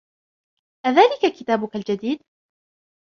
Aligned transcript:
أذلك 0.85 1.35
كتابك 1.39 1.75
الجديد؟ 1.75 2.19